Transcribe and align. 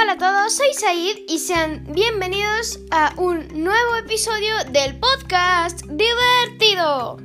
Hola 0.00 0.12
a 0.12 0.16
todos, 0.16 0.54
soy 0.54 0.72
Said 0.74 1.24
y 1.26 1.40
sean 1.40 1.84
bienvenidos 1.92 2.78
a 2.92 3.12
un 3.16 3.48
nuevo 3.64 3.96
episodio 3.96 4.54
del 4.70 4.96
podcast 5.00 5.82
divertido. 5.86 7.16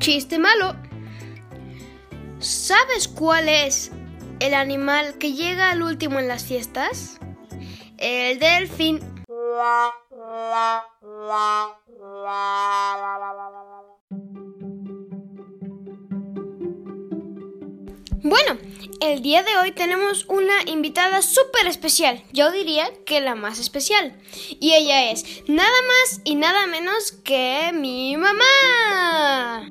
Chiste 0.00 0.38
malo. 0.38 0.76
¿Sabes 2.40 3.08
cuál 3.08 3.48
es 3.48 3.90
el 4.40 4.52
animal 4.52 5.16
que 5.16 5.32
llega 5.32 5.70
al 5.70 5.82
último 5.82 6.18
en 6.18 6.28
las 6.28 6.44
fiestas? 6.44 7.18
El 7.96 8.38
delfín. 8.38 9.00
Bueno, 18.26 18.56
el 19.02 19.20
día 19.20 19.42
de 19.42 19.58
hoy 19.58 19.72
tenemos 19.72 20.24
una 20.30 20.54
invitada 20.64 21.20
súper 21.20 21.66
especial, 21.66 22.22
yo 22.32 22.50
diría 22.50 22.86
que 23.04 23.20
la 23.20 23.34
más 23.34 23.58
especial. 23.58 24.14
Y 24.60 24.72
ella 24.72 25.10
es 25.10 25.42
nada 25.46 25.68
más 25.68 26.22
y 26.24 26.34
nada 26.34 26.66
menos 26.66 27.12
que 27.12 27.70
mi 27.74 28.16
mamá. 28.16 29.68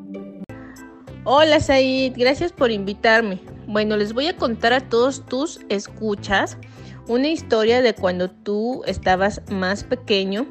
Hola 1.24 1.60
Said, 1.62 2.14
gracias 2.16 2.52
por 2.52 2.70
invitarme. 2.70 3.40
Bueno, 3.66 3.98
les 3.98 4.14
voy 4.14 4.28
a 4.28 4.38
contar 4.38 4.72
a 4.74 4.88
todos 4.88 5.26
tus 5.26 5.62
escuchas 5.70 6.60
una 7.08 7.30
historia 7.30 7.82
de 7.82 7.96
cuando 7.96 8.30
tú 8.30 8.84
estabas 8.86 9.42
más 9.50 9.84
pequeño 9.84 10.46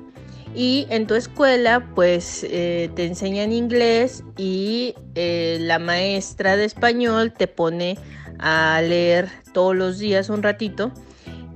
y 0.54 0.86
en 0.90 1.06
tu 1.06 1.14
escuela 1.14 1.88
pues 1.94 2.44
eh, 2.44 2.90
te 2.94 3.06
enseñan 3.06 3.52
inglés 3.52 4.22
y 4.36 4.94
eh, 5.14 5.58
la 5.60 5.78
maestra 5.78 6.56
de 6.56 6.64
español 6.64 7.32
te 7.32 7.46
pone 7.46 7.98
a 8.38 8.80
leer 8.82 9.30
todos 9.52 9.74
los 9.74 9.98
días 9.98 10.28
un 10.28 10.42
ratito 10.42 10.92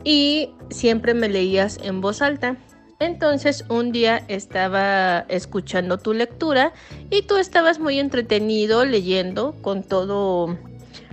y 0.04 0.50
siempre 0.70 1.14
me 1.14 1.28
leías 1.28 1.78
en 1.82 2.00
voz 2.00 2.22
alta. 2.22 2.56
Entonces 2.98 3.64
un 3.68 3.92
día 3.92 4.24
estaba 4.28 5.26
escuchando 5.28 5.98
tu 5.98 6.14
lectura 6.14 6.72
y 7.10 7.22
tú 7.22 7.36
estabas 7.36 7.78
muy 7.78 7.98
entretenido 7.98 8.86
leyendo 8.86 9.54
con 9.60 9.82
todo 9.82 10.56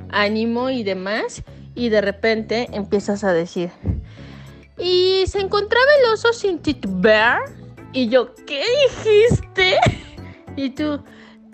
ánimo 0.10 0.70
y 0.70 0.84
demás 0.84 1.44
y 1.76 1.90
de 1.90 2.00
repente 2.00 2.70
empiezas 2.72 3.26
a 3.26 3.34
decir 3.34 3.72
y 4.78 5.24
se 5.28 5.40
encontraba 5.40 5.86
el 6.00 6.14
oso 6.14 6.32
sin 6.32 6.60
titubear 6.60 7.42
y 7.94 8.10
yo, 8.10 8.34
¿qué 8.46 8.64
dijiste? 8.88 9.78
Y 10.56 10.70
tú, 10.70 11.04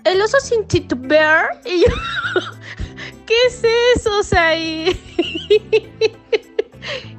el 0.03 0.21
oso 0.21 0.37
sin 0.41 0.67
titubear. 0.67 1.61
Y 1.63 1.79
yo, 1.81 2.41
¿qué 3.25 3.33
es 3.47 3.63
eso, 3.95 4.23
Sai? 4.23 4.99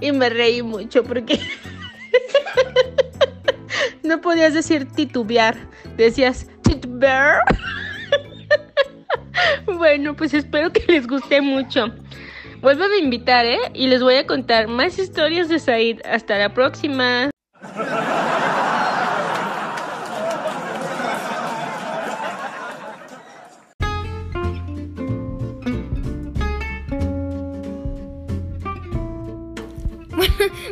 Y 0.01 0.13
me 0.13 0.29
reí 0.31 0.63
mucho 0.63 1.05
porque 1.05 1.39
no 4.03 4.21
podías 4.21 4.53
decir 4.55 4.87
titubear, 4.93 5.57
decías 5.97 6.47
titubear. 6.63 7.43
Bueno, 9.67 10.17
pues 10.17 10.35
espero 10.35 10.73
que 10.73 10.85
les 10.89 11.07
guste 11.07 11.41
mucho. 11.41 11.93
Vuelvo 12.61 12.85
a 12.85 12.99
invitar, 12.99 13.47
¿eh? 13.47 13.59
Y 13.75 13.87
les 13.87 14.03
voy 14.03 14.17
a 14.17 14.27
contar 14.27 14.69
más 14.69 14.99
historias 14.99 15.49
de 15.49 15.59
Said. 15.59 16.01
Hasta 16.05 16.37
la 16.37 16.53
próxima. 16.53 17.30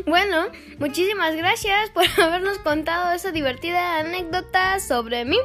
Bueno, 0.06 0.46
muchísimas 0.78 1.34
gracias 1.34 1.90
por 1.90 2.04
habernos 2.22 2.58
contado 2.58 3.12
esa 3.12 3.30
divertida 3.32 3.98
anécdota 4.00 4.78
sobre 4.80 5.24
mí. 5.24 5.38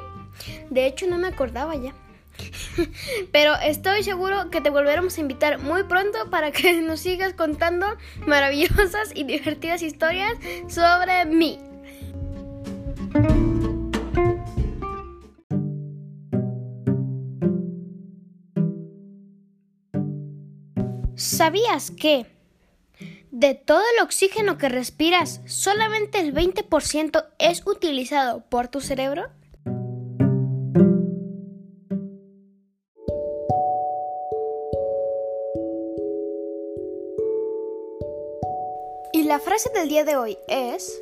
De 0.69 0.85
hecho, 0.85 1.07
no 1.07 1.17
me 1.17 1.27
acordaba 1.27 1.75
ya. 1.75 1.93
Pero 3.31 3.55
estoy 3.55 4.03
seguro 4.03 4.49
que 4.49 4.61
te 4.61 4.69
volveremos 4.69 5.17
a 5.17 5.21
invitar 5.21 5.59
muy 5.59 5.83
pronto 5.83 6.29
para 6.29 6.51
que 6.51 6.73
nos 6.81 6.99
sigas 6.99 7.33
contando 7.33 7.87
maravillosas 8.25 9.11
y 9.13 9.23
divertidas 9.23 9.81
historias 9.81 10.33
sobre 10.67 11.25
mí. 11.25 11.59
¿Sabías 21.15 21.91
que 21.91 22.32
de 23.33 23.55
todo 23.55 23.81
el 23.95 24.03
oxígeno 24.03 24.59
que 24.59 24.69
respiras, 24.69 25.41
solamente 25.47 26.19
el 26.19 26.35
20% 26.35 27.25
es 27.39 27.65
utilizado 27.65 28.43
por 28.47 28.67
tu 28.67 28.79
cerebro? 28.79 29.31
Y 39.11 39.23
la 39.23 39.39
frase 39.39 39.71
del 39.73 39.89
día 39.89 40.03
de 40.05 40.15
hoy 40.15 40.37
es, 40.47 41.01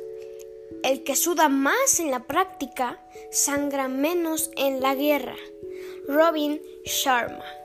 el 0.84 1.04
que 1.04 1.16
suda 1.16 1.50
más 1.50 2.00
en 2.00 2.10
la 2.10 2.26
práctica, 2.26 2.98
sangra 3.30 3.88
menos 3.88 4.50
en 4.56 4.80
la 4.80 4.94
guerra. 4.94 5.36
Robin 6.08 6.62
Sharma. 6.86 7.61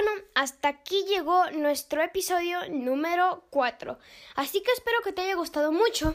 Bueno, 0.00 0.12
hasta 0.36 0.68
aquí 0.68 1.04
llegó 1.08 1.50
nuestro 1.50 2.00
episodio 2.04 2.60
número 2.70 3.42
4. 3.50 3.98
Así 4.36 4.62
que 4.62 4.70
espero 4.70 4.98
que 5.02 5.10
te 5.10 5.22
haya 5.22 5.34
gustado 5.34 5.72
mucho. 5.72 6.14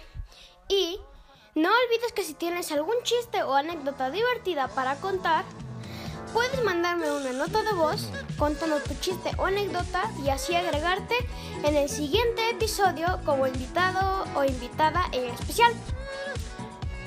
Y 0.70 1.02
no 1.54 1.68
olvides 1.68 2.14
que 2.14 2.24
si 2.24 2.34
tienes 2.34 2.72
algún 2.72 2.96
chiste 3.04 3.44
o 3.44 3.54
anécdota 3.54 4.10
divertida 4.10 4.70
para 4.70 4.96
contar, 5.02 5.44
puedes 6.32 6.64
mandarme 6.64 7.12
una 7.12 7.34
nota 7.34 7.62
de 7.62 7.74
voz 7.74 8.08
contando 8.38 8.80
tu 8.80 8.94
chiste 9.02 9.32
o 9.38 9.48
anécdota 9.48 10.10
y 10.24 10.30
así 10.30 10.56
agregarte 10.56 11.16
en 11.66 11.76
el 11.76 11.90
siguiente 11.90 12.52
episodio 12.52 13.20
como 13.26 13.48
invitado 13.48 14.26
o 14.34 14.46
invitada 14.46 15.10
especial. 15.12 15.74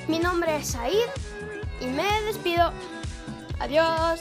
Mi 0.08 0.18
nombre 0.18 0.56
es 0.56 0.72
Said 0.72 1.08
y 1.80 1.86
me 1.86 2.20
despido. 2.24 2.70
Adiós. 3.60 4.20